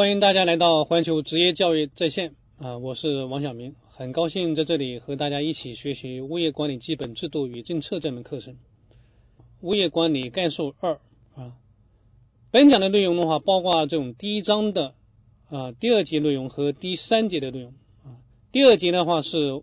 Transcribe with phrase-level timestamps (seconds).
[0.00, 8.56] 欢迎大家来到环球职业教育在线啊，我是王晓明，很高兴在这里和大家一起学习物业管理基本制度与政策这门课程。
[9.60, 11.00] 物业管理概述二
[11.34, 11.52] 啊，
[12.50, 14.94] 本讲的内容的话，包括这种第一章的
[15.50, 18.16] 啊第二节内容和第三节的内容啊。
[18.52, 19.60] 第二节的话是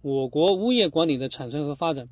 [0.00, 2.08] 我国物业管理的产生和发展，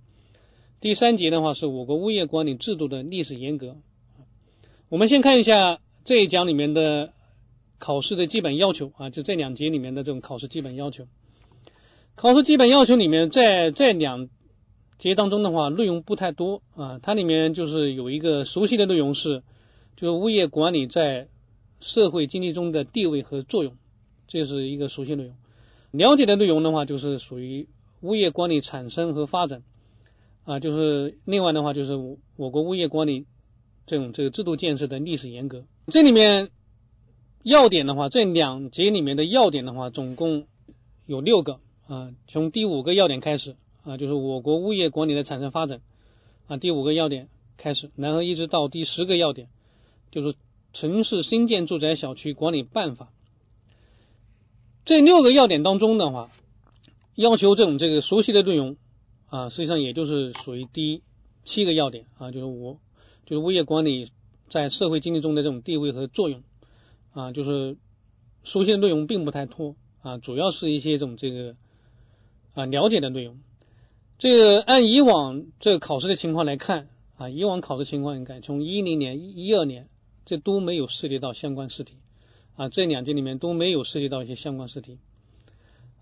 [0.83, 3.79] 第三节的话是我国物业管理制度的历史沿革。
[4.91, 7.15] 我们先看一下这一讲里面的
[7.85, 11.07] 考试的基本要求啊，就这两节里面的这种考试基本要求。
[12.15, 14.31] 考试基本要求里面，在这两
[14.97, 16.99] 节当中的话，内容不太多啊。
[17.03, 19.43] 它里面就是有一个熟悉的内容是，
[19.97, 21.29] 就是物业管理在
[21.79, 23.77] 社会经济中的地位和作用，
[24.29, 25.35] 这是一个熟悉内容。
[25.91, 27.69] 了解的内容的话，就是属于
[28.01, 29.63] 物业管理产生和发展
[30.45, 31.95] 啊，就是另外的话就是
[32.37, 33.27] 我国物业管理。
[33.87, 36.49] 这种这个制度建设的历史沿革，这里面
[37.45, 40.47] 要点的话，这两节里面的要点的话，总共
[41.05, 42.11] 有六个啊。
[42.27, 45.83] 从第五个要点开始啊，就是我国物业管理的产生发展
[46.49, 47.29] 啊，第五个要点
[47.59, 49.49] 开始，然后一直到第十个要点，
[50.11, 50.35] 就是
[50.73, 53.13] 城市新建住宅小区管理办法。
[54.87, 56.33] 这六个要点当中的话，
[57.15, 58.79] 要求这种这个熟悉的内容
[59.29, 61.03] 啊，实际上也就是属于第
[61.45, 62.79] 七个要点啊，就是我。
[63.27, 64.11] 就是物业管理
[64.51, 66.43] 在社会经济中的这种地位和作用
[67.15, 67.79] 啊，就是
[68.43, 71.57] 书信内容并不太多啊，主要是一些这种这个
[72.53, 73.41] 啊了解的内容。
[74.19, 79.89] 这个按以往这个考试的情况来看啊，以往考试情况你看，从一零年、一二年
[80.27, 81.95] 这都没有涉及到相关试题
[82.57, 84.99] 啊，这两届里面都没有涉及到一些相关试题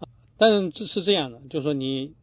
[0.01, 0.09] 啊。
[0.37, 2.15] 但是是这样的，就是说你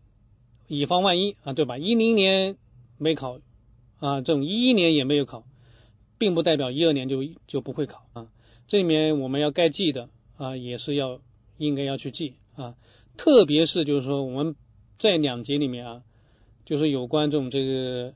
[0.67, 1.77] 以防万一啊，对吧？
[1.77, 2.57] 一零年
[2.97, 3.39] 没考。
[3.99, 5.43] 啊，这种一一年也没有考，
[6.17, 8.27] 并不代表一二年就就不会考啊。
[8.69, 11.21] 这里面我们要该记的啊，也是要
[11.57, 12.75] 应该要去记啊。
[13.17, 14.55] 特别是就是说我们
[14.99, 16.03] 在两节里面啊，
[16.65, 18.13] 就是有关这种这个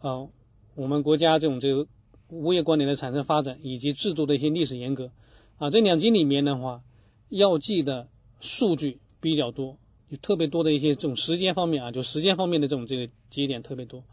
[0.00, 0.28] 啊，
[0.74, 1.86] 我们国家这种这个
[2.30, 5.10] 物业管理的产生发展以及制度的一些历史沿革
[5.58, 6.82] 啊，这两节里面的话
[7.28, 8.08] 要记的
[8.40, 9.76] 数据比较多，
[10.08, 14.04] 有特别多的一些这种时间方面啊，就时间方面的这种这个节点特别多。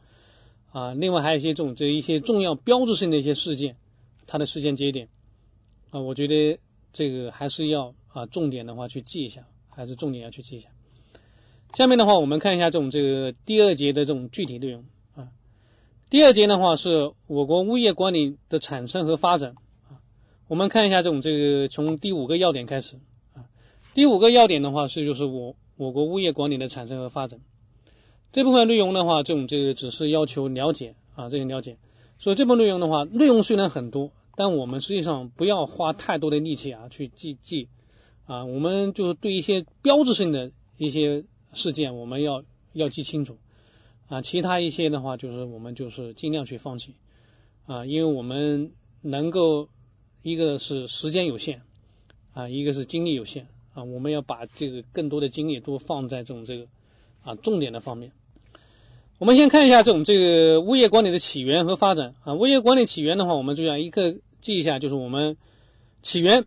[0.73, 3.77] 啊，另外还有一些这种这一些重要标志性的一些事件，
[4.27, 5.07] 它的时间节点
[5.89, 6.59] 啊，我觉得
[6.93, 10.69] 这个还是要啊重点的话去记一下，还是重点要去记一下。
[11.73, 15.29] 下面的话，我们看一下这种这个第二节的这种具体内容啊。
[16.09, 19.55] 第二节的话是我国物业管理的产生和发展
[19.89, 19.99] 啊。
[20.47, 22.97] 我们看一下这种这个从第五个要点开始
[23.33, 23.45] 啊。
[23.93, 27.41] 第五个要点的话是就是我我国物业管理的产生和发展。
[28.31, 31.77] 这部分内容的话，这种这个只是要求了解啊，这个了解。
[32.19, 37.67] 所以这部分内容的话，内容虽然很多，但我们实际上不要花太多的力气啊去记记
[38.25, 38.45] 啊。
[38.45, 43.37] 我们就是对一些标志性的一些事件，我们要要记清楚
[44.07, 44.21] 啊。
[44.21, 46.95] 其他一些的话，就是我们就是尽量去放弃
[47.65, 48.71] 啊，因为我们
[49.01, 49.67] 能够
[50.21, 51.63] 一个是时间有限
[52.33, 56.67] 啊，一个是精力有限啊，我们要把这个更多的精力都放在这种这个。
[57.23, 58.13] 啊，重点的方面，
[59.17, 62.35] 我们先看一下这种这个物业管理的起源和发展啊。
[62.35, 65.37] 物业管理起源的话，我们就要一个记一下，就是我们
[66.01, 66.45] 起源，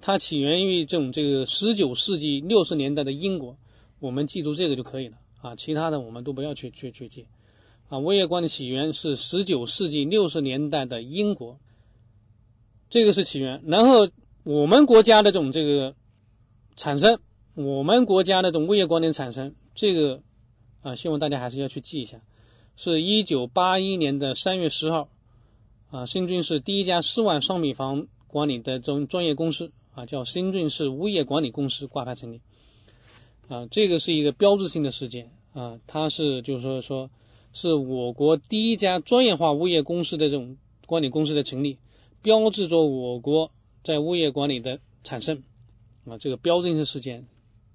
[0.00, 3.56] 它起源于这种这个十九世纪六十年代的英国，
[4.00, 5.56] 我们记住这个就可以了啊。
[5.56, 7.26] 其他的我们都不要去去去记
[7.88, 7.98] 啊。
[7.98, 11.58] 物业管理起源是十九世纪六十年代的英国，
[12.90, 13.62] 这个是起源。
[13.66, 14.08] 然后
[14.42, 15.94] 我们国家的这种这个
[16.76, 17.20] 产生，
[17.54, 19.54] 我们国家的这种物业管理产生。
[19.74, 20.22] 这个
[20.80, 22.22] 啊，希望大家还是要去记一下，
[22.76, 25.10] 是一九八一年的三月十号
[25.96, 32.42] 啊，深圳市第一家四万商品房管理的这种专业公司啊，叫深圳市物业管理公司挂牌成立
[33.48, 37.10] 啊，这个是一个标志性的事件啊，它是就是说说
[37.54, 41.78] 是我国第一家专业化物业公司的这种管理公司的成立，
[42.20, 43.50] 标志着我国
[43.82, 45.44] 在物业管理的产生
[46.04, 47.26] 啊，这个标志性的事件，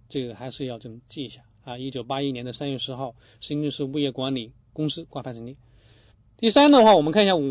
[0.10, 1.42] 这个还是要这么记一下。
[1.64, 5.58] 啊，一九八一年的三月十号，深圳市物业管理公司挂牌成立。
[6.38, 7.42] 第三的话，我们看一下我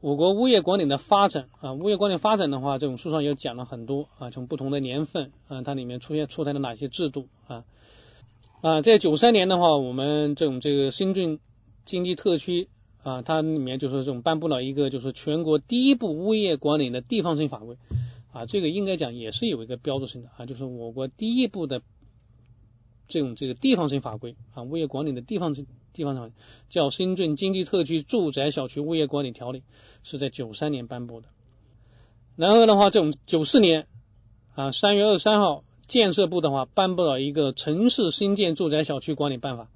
[0.00, 7.64] 我国物业管理的发展啊，物业管理发展的话，这种书上也讲了很多啊，从不同的年份啊，它里面出现出台了哪些制度啊
[8.60, 11.38] 啊，在九三年的话，我们这种这个深圳
[11.86, 12.68] 经济特区
[13.02, 17.76] 啊，它里面就是这种颁布了一个就是全国第一部物业管理的地方性法规
[18.32, 21.80] 啊，这个应该讲也是有一个标志性的啊，就是我国第一部的。
[23.08, 26.32] 这种这个地方性法规啊，物业管理的地方性地方上
[26.68, 29.60] 叫《深圳经济特区住宅小区物业管理条例》，
[30.02, 31.28] 是在九三年颁布的。
[32.36, 33.86] 然后的话，这种九四年
[34.54, 39.70] 啊三月二十三号，建设部的话颁布了一个城市新建住宅小区管理办法。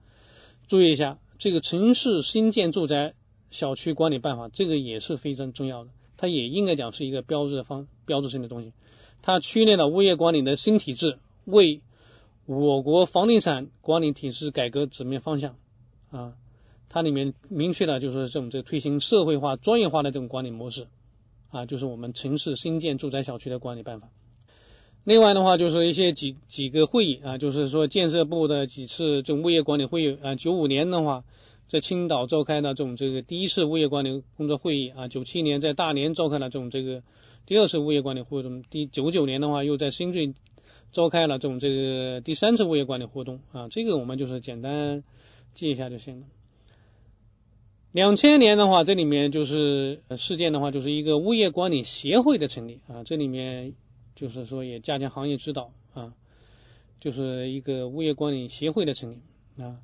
[0.68, 3.14] 注意一下，这个城市新建住宅
[3.50, 8.72] 小区管理办法，这个也是非常重要的，它也应该讲是一个标志的方标志性的东西。
[9.22, 11.80] 它确立了物业管理的新体制，为
[12.52, 15.54] 我国房地产管理体制改革指明方向
[16.10, 16.34] 啊。
[16.88, 20.88] 它里面明确了就是这种这推行社会化、专业化的这种管理模式。
[21.50, 24.08] 啊，就是我们城市新建住宅小区的管理办法。
[25.04, 30.34] 另外的话，就是一些几几个会议啊，就是说建设部的几次这种物业管理会议啊。
[30.34, 31.22] 九五年的话，
[31.68, 35.06] 在青岛召开的这种这个第一次物业管理工作会议啊。
[35.06, 37.04] 九七年在大连召开了这种这个
[37.46, 38.62] 第二次物业管理活动。
[38.62, 40.34] 第九九年的话，又在深圳
[40.92, 43.68] 召开了这种这个第三次物业管理活动啊。
[43.68, 45.04] 这个我们就是简单
[45.54, 46.26] 记一下就行了。
[47.92, 53.74] 两千年的话，这里面就是事件的话，就是一个物业管理协会的成立啊，这里面
[54.14, 56.14] 就是说也加强行业指导啊，
[57.00, 59.18] 就是一个物业管理协会的成立
[59.60, 59.78] 啊。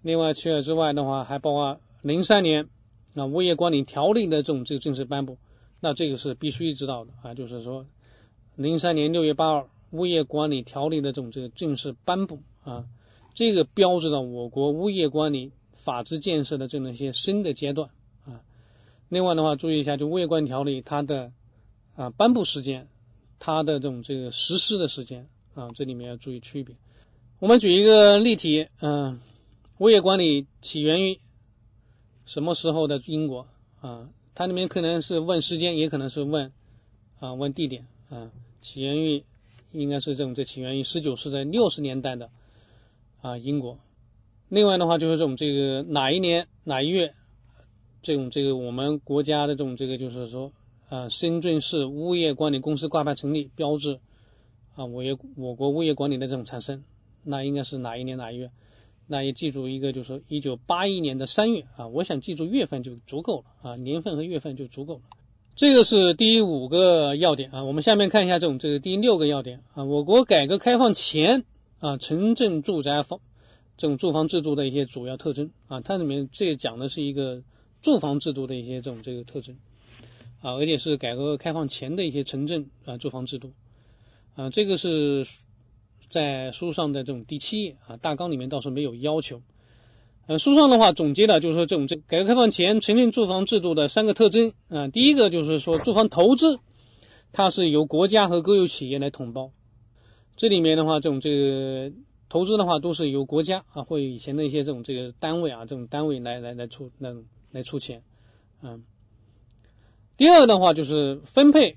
[0.00, 2.68] 另外除了之外的话，还包括零三年
[3.16, 5.36] 啊物业管理条例的这种这个正式颁布，
[5.80, 7.84] 那这个是必须知道的啊，就是说
[8.54, 12.86] 零三年六月八号物业管理条例的这种这个正式颁布啊，
[13.34, 15.52] 这个标志着我国物业管理。
[15.72, 17.88] 法治建设的这么一些新的阶段
[18.26, 18.42] 啊，
[19.08, 21.32] 另外的话，注意一下，就物业管理条例它的
[21.96, 22.86] 啊颁布时间，
[23.38, 26.76] 它的这种这个实施的时间啊，这里面要注意区别。
[27.38, 29.20] 我们举一个例题，嗯，
[29.78, 31.18] 物业管理起源于
[32.26, 33.46] 什么时候的英国
[33.80, 34.10] 啊？
[34.34, 36.52] 它里面可能是问时间，也可能是问
[37.20, 38.30] 啊问地点啊。
[38.60, 39.24] 起源于
[39.72, 42.30] 应该是这种，这起源于十九世纪六十年代的
[43.20, 43.78] 啊英国。
[44.48, 47.14] 另外的话，就是这种这个哪一年哪一月，
[48.02, 50.52] 这种这个我们国家的这种这个就是说
[50.88, 54.00] 啊，深圳市物业管理公司挂牌成立，标志
[54.74, 56.82] 啊，我也我国物业管理的这种产生，
[57.22, 58.50] 那应该是哪一年哪一月？
[59.06, 65.00] 那也记住一个，就是说一九八一年的三月啊，我想记住月份就足够了啊，年份和月份就足够了。
[65.56, 71.44] 这个是第五个要点啊，我们下面看一下这种这个第六个要点啊，我国改革开放前
[71.80, 73.20] 啊，城镇住宅房。
[73.76, 77.42] 这种住房制度的一些主要特征啊，它里面这讲的是一个
[77.80, 79.56] 住房制度的一些这种这个特征
[80.42, 83.52] 啊，而且是改革开放前的一些城镇啊住房制度
[84.34, 85.26] 啊，这个是
[86.10, 89.40] 在书上的这种第七页啊大纲里面倒是没有要求。
[90.26, 96.58] 呃，书上的话总结的就是说这种这改革开放前城镇住房制度的三个特征啊，第一个就是说住房投资
[97.32, 99.52] 它是由国家和国有企业来统包，
[100.36, 101.92] 这里面的话这种这个。
[102.32, 108.04] 投资的话都是由国家啊或以前的一些这种这个单位啊这种单位来来来出那种来出钱，
[108.62, 108.84] 嗯。
[110.16, 111.76] 第二的话就是分配，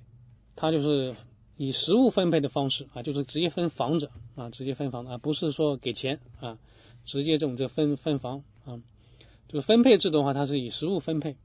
[0.56, 1.16] 它就是
[1.58, 6.60] 以实物分配的方式啊，就是直接分房子啊，直接分房啊，不是说给钱啊，
[7.06, 8.80] 直接这种这分分房啊，
[9.48, 11.36] 就是分配制的话，它是以实物分配。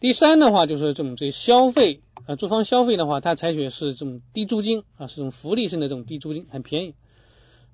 [0.00, 6.94] 第三的话就是这种这消费啊，住房消费的话，它采取是这种低租金啊，是这种福利性的这种低租金，很便宜。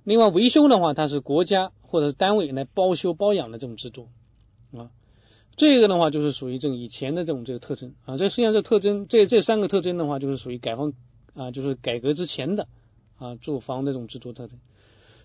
[0.05, 4.09] 另外维修的话，它是国家或者是单位来包修包养的这种制度
[4.73, 4.91] 啊，
[5.57, 8.17] 这个的话就是属于这种以前的这种这个特征啊。
[8.17, 10.93] 这实际上这特征，这这三个特征的话，就是属于改方
[11.35, 12.69] 啊，就是改革之前的
[13.19, 14.59] 啊住房这种制度特征。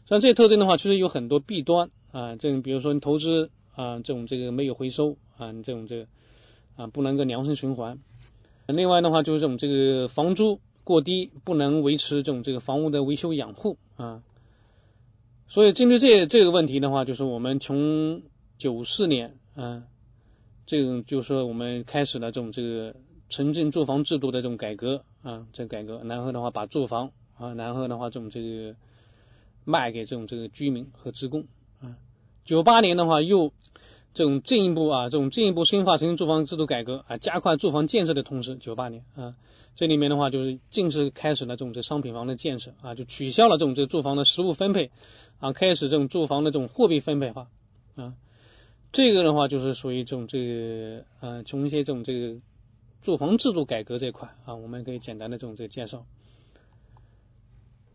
[0.05, 6.07] 像这些特征的话，其实有很多弊端啊，这种比如说你投资啊，这种这个没有回收啊，你这种这个
[6.75, 8.00] 啊不能够良性循环。
[8.67, 14.24] 另外的话，就是这种这个房租过低，不能维持这种这个房屋的维修养护啊。
[15.47, 18.24] 所以针对这这个问题的话，就是我们从
[18.57, 19.83] 九四年啊，
[20.65, 22.95] 这种就是说我们开始了这种这个
[23.29, 28.75] 城镇住房制度的这种改革啊，这改革，然后的话把住房啊，然后的话这种这个
[29.65, 31.45] 卖给这种这个居民和职工
[31.81, 31.98] 啊。
[32.45, 33.51] 九八年的话又
[34.13, 39.36] 这种进一步啊，这种进一步深化城镇住房制度改革啊，加快住房建设的同时，九八年啊。
[39.75, 44.89] 这里面的话就是正式开始了这种这商品房的建设啊，就取消了这种这住房的实物分配
[45.39, 47.50] 啊，开始这种住房的这种货币分配化
[47.95, 48.13] 啊。
[48.93, 52.39] 这个的话就是属于这种这个呃，从一些这种这个
[53.01, 56.05] 住房制度改革这块啊，我们可以简单的这种这个介绍。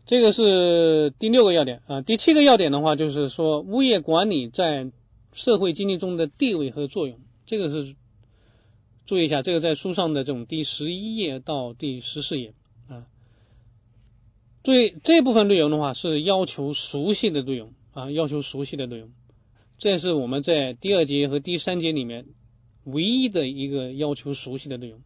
[0.05, 4.91] 这个是第六个要点啊，第七个要点的话就是说物业管理在
[5.33, 7.95] 社会经济中的地位和作用，这个是。
[9.03, 12.53] 注意一下，这个在书上的这种第十一页到第十四页
[12.87, 13.07] 啊。
[14.63, 19.09] 注意这部分内容的话，是要求熟悉的内容啊，要求熟悉的内容。
[19.77, 22.27] 这是我们在第二节和第三节里面
[22.85, 25.01] 唯一的一个要求熟悉的内容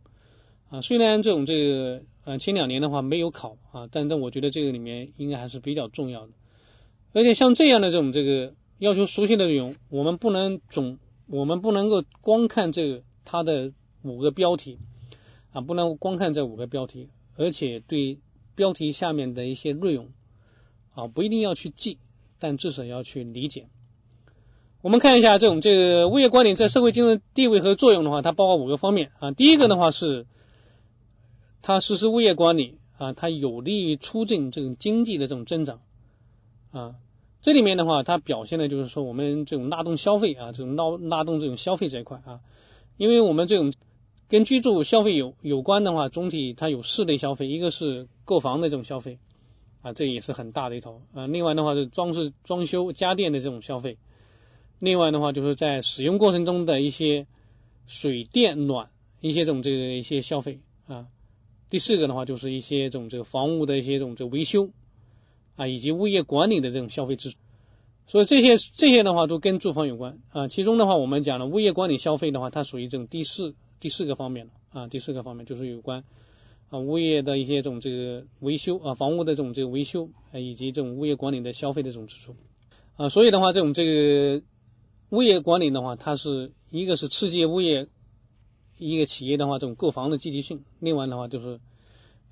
[0.69, 0.81] 啊。
[0.81, 6.33] 虽然这种这个呃，前两年的话没有考啊，但但我觉得这个里面应该还是比较重要的。
[7.13, 14.79] 而且像这样的这种这个要求熟悉的内容，我们不能总，我们不能够光看这个它的五个标题
[15.53, 18.17] 啊，不能光看这五个标题，而且对
[18.55, 20.09] 标题下面的一些内容
[20.95, 21.99] 啊，不一定要去记，
[22.39, 23.67] 但至少要去理解。
[24.81, 29.31] 我们看一下这种这个物业管理在社会经济地位和作用的话，它包括五个方面啊。
[29.31, 30.25] 第一个的话是
[31.67, 35.81] 它实施物业管理啊，它有利于促进这种经济的这种增长
[36.69, 36.93] 啊。
[37.41, 42.41] 这里面的话，它表现的就是说，我们这种拉动消费啊，这种拉拉动这种消费这一块啊，
[42.97, 43.73] 因为我们这种
[44.29, 49.17] 跟居住消费有有关的话，总体它有四类消费，一个是购房的这种消费
[49.81, 51.25] 啊，这也是很大的一头啊。
[51.25, 53.97] 另外的话是装饰装修家电的这种消费，
[54.77, 57.25] 另外的话就是在使用过程中的一些
[57.87, 61.07] 水电暖一些这种这个一些消费啊。
[61.75, 64.69] 第四个的话就是一些这种这个房屋的一些这种这维修。
[65.57, 67.37] 啊，以及物业管理的这种消费支出，
[68.07, 70.49] 所以这些这些的话都跟住房有关啊。
[70.49, 74.87] 其中的话，我们讲了物业管理消费的话，它属于这种第四第四个方面了啊。
[74.89, 76.03] 第四个方面就是有关
[76.69, 82.35] 啊物业的一些这种这个维修啊，房屋的这种这个维修啊，以及这种物业管理的消费的这种支出
[82.97, 83.07] 啊。
[83.07, 84.43] 所以的话，这种这个
[85.09, 87.87] 物业管理的话，它是一个是刺激物业
[88.77, 91.59] 一个企业的话这种购房的积极性，另外的话就是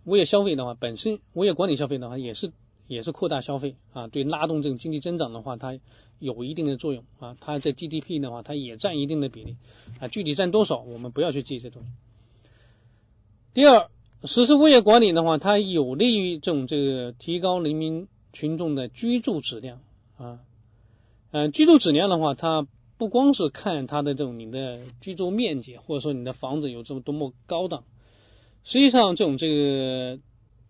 [0.05, 2.51] 物业消费的话，本身物业管理消费的话也是。
[2.85, 5.79] 也是扩大消费啊，对拉动这种经济增长的话，它
[6.19, 7.37] 有一定的作用啊。
[7.39, 9.55] 它在 GDP 的话，它也占一定的比例
[10.01, 10.09] 啊。
[10.09, 11.87] 具体占多少，我们不要去记这东西。
[13.53, 13.89] 第二，
[14.25, 19.79] 实施物业管理的话，它有利于这种这个提高人民群众的居住质量
[20.17, 20.41] 啊。
[21.31, 22.67] 嗯，居住质量的话，它
[23.03, 27.83] 不光是看它的这种你的居住面积，或者说你的房子有这么多么高档，
[28.63, 30.19] 实际上这种这个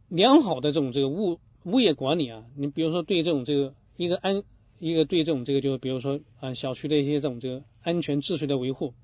[0.09, 1.39] 良好的这种这个物。
[1.65, 4.43] 物业管理啊，你比如说对这种这个一个安
[4.79, 8.95] 一个对这种这个就比如说啊小区的一些这种这个安全秩序的维护，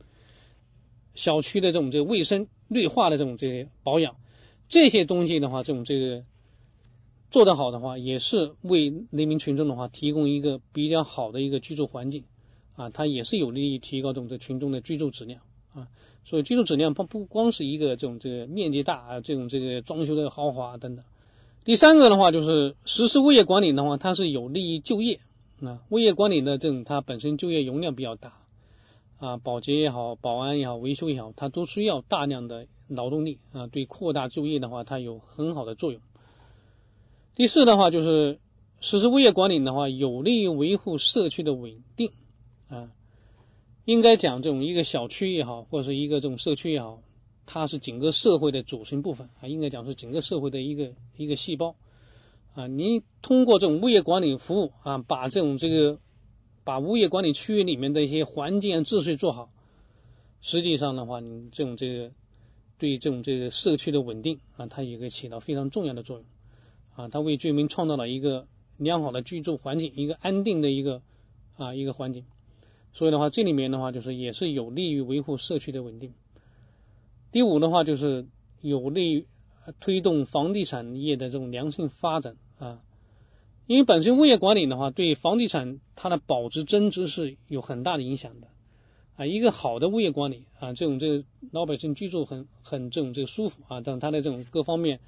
[1.13, 4.17] 小区的这种这个卫生绿化的这种这些保养，
[4.67, 6.25] 这些东西的话，这种这个
[7.31, 12.25] 做得好的话，也是为人民群众的话提供一个比较好的一个居住环境
[12.79, 15.41] 啊，它也是有利于提高这种的群众的居住质量
[15.73, 15.89] 啊。
[16.23, 21.03] 所以居住质量不不光是一个这种这个面积大啊，这种这个装修的豪华等等。
[21.65, 25.19] 第三个的话就是实施物业管理的话，它是有利于就业
[25.61, 25.81] 啊。
[25.89, 28.37] 物业管理的这种它本身就业容量比较大
[29.19, 33.67] 啊，保洁也好，保安也好，维修也好，它都需要大量的劳动力啊。
[33.67, 36.01] 对扩大就业的话，它有很好的作用。
[37.35, 38.39] 第四的话就是
[38.79, 42.11] 实施物业管理的话，有利于维护社区的稳定
[42.69, 42.91] 啊。
[43.85, 47.01] 应该讲这种一个小区也好，或者是一个这种社区也好。
[47.51, 51.75] 它是整个社会的组成部分啊，应该讲是整个社会的一个一个细胞
[52.53, 52.67] 啊。
[52.67, 55.97] 你通过这种物业管理服务啊，把这种这个
[56.63, 59.49] 把物业管理区域里面的一些环境秩序做好，
[60.41, 62.11] 实际上的话，你这种这个
[62.77, 66.25] 对这种这个社区的稳定啊，它也可以起到非常重要的作用
[66.95, 67.07] 啊。
[67.07, 68.45] 它为居民创造了一个
[68.77, 71.01] 良好的居住环境，一个安定的一个
[71.57, 72.25] 啊一个环境。
[72.99, 76.13] 所以的话，这里面的话就是也是有利于维护社区的稳定。
[77.31, 78.27] 第五的话就是
[78.59, 79.25] 有利于
[79.79, 82.81] 推动房地产业的这种良性发展啊，
[83.67, 88.49] 因为本身物业管理的话，对房地产它的保值增值是有很大的影响的
[89.15, 89.25] 啊。
[89.25, 94.99] 一个好的物业管理啊，这种这个老百姓居住很很这种这个舒服啊，但它的这种各方面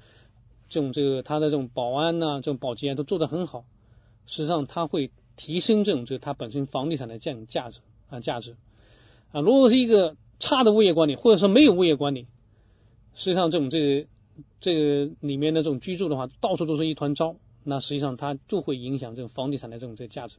[0.70, 3.66] 这种这个它的这种保安呐，这种保洁都做得很好，
[4.24, 8.56] 实际上它会提升这种这个它本身房地产的价价值啊价值
[9.30, 9.40] 啊。
[9.40, 12.26] 如果是一个差的物业管理，或者说没有物业管理，
[13.14, 14.08] 实际上这种这个
[14.60, 20.38] 这个里面的这种居住的话，到处都是一团糟，那实际上它就会影响这种房地产的这种这个价值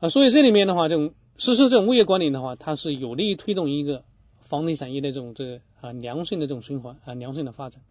[0.00, 0.08] 啊。
[0.08, 4.04] 所以这里面的话，这种实施这种物业管理的话，它是有利于推动一个
[4.40, 7.82] 房地产业的这种这个啊良性的这种循环啊良性的发展。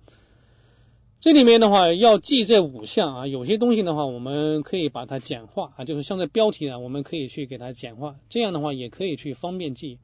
[1.19, 9.97] 这里面的话要记这五项啊，有些东西的话我们可以把它简化啊，就是像这标题啊，我们可以去给它简化，这样的话也可以去方便记。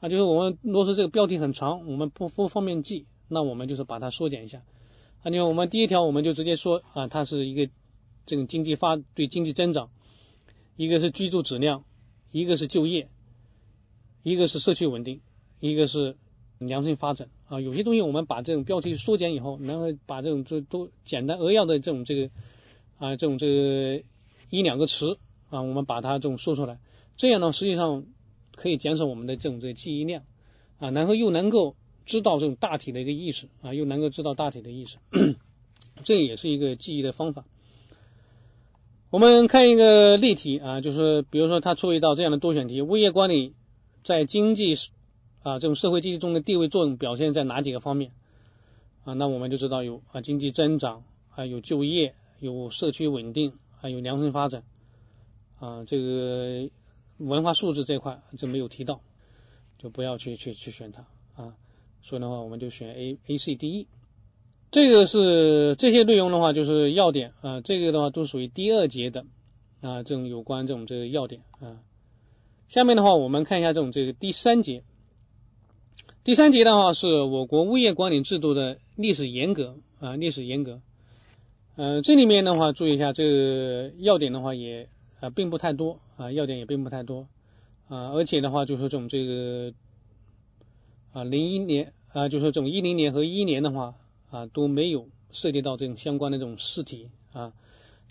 [0.00, 4.64] 啊，就是我们如果是这个标题很长，我们不不方便记，那我们就是把它缩减一下。
[5.22, 7.70] 啊，你看我们第一条，我们就直接说啊，它是一个
[8.26, 9.90] 这种经济发对经济增长，
[10.74, 11.84] 一个是居住质量，
[12.32, 13.08] 一个是就业，
[14.24, 15.20] 一个是社区稳定，
[15.60, 16.16] 一个是
[16.58, 17.60] 良性发展啊。
[17.60, 22.30] 有些东西我们把这种标题缩减以后，然后把这种这都简单扼要的这种这个
[22.98, 24.02] 啊这种这个
[24.50, 25.18] 一两个词
[25.50, 26.78] 啊，我们把它这种说出来，
[27.16, 28.04] 这样呢，实际上。
[28.60, 30.24] 可以减少我们的这种这个记忆量
[30.80, 34.96] 啊，然后又能够知道这种大体的一个意识啊，又能够知道大体的意识，
[36.02, 37.44] 这也是一个记忆的方法。
[39.10, 43.54] 我们看一个例题啊，就是比如说他出一道这样的多选题：物业管理
[44.02, 44.74] 在经济
[45.48, 48.12] 啊这种社会经济中的地位作用表现在哪几个方面
[49.04, 49.14] 啊？
[49.14, 54.62] 那我们就知道有啊经济增长，还有就业，有社区稳定，还有良性发展
[55.58, 55.84] 啊。
[55.84, 56.68] 这个
[57.16, 59.00] 文化素质这块就没有提到，
[59.78, 61.56] 就不要去去去选它啊。
[62.02, 63.86] 所以的话，我们就选 A A C D E。
[64.70, 67.62] 这个是这些内容的话，就是要点啊。
[67.62, 69.24] 这个的话都属于第二节的
[69.80, 71.80] 啊，这种有关这种这个要点啊。
[72.68, 74.82] 下面的话，我们看一下这种这个第三节。
[76.24, 80.80] 第三节的话，是我国物业管理制度的历史沿革啊，历史沿革。
[81.76, 84.88] 呃，这里面的话，注意一下这个要点的话，也
[85.20, 87.28] 啊并不太多啊，要点也并不太多
[87.88, 89.72] 啊，而且的话，就是这种这个
[91.12, 93.94] 啊零一年啊，就是这种一零年和一一年的话。
[94.30, 97.54] 啊，都没有涉及到这种相关的这种试题啊，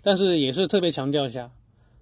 [0.02, 1.52] 但是也是特别强调一下，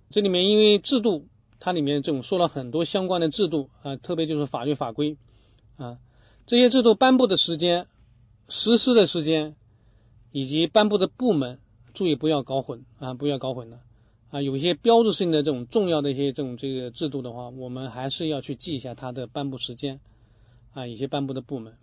[0.09, 1.27] 这里面因为制度，
[1.61, 5.19] 它里面这种说了很多相关的制度啊，特别就是法律法规
[5.77, 5.99] 啊，
[6.47, 7.87] 这些制度颁布的时间、
[8.49, 9.55] 实施的时间
[10.33, 11.59] 以及颁布的部门，
[11.95, 13.81] 注意不要搞混啊，不要搞混了
[14.31, 20.01] 啊，有些标志性的这种重要的一些这种这个制度的话，我们还是要去记一下它的颁布时间
[20.73, 21.75] 啊，一些颁布的部门。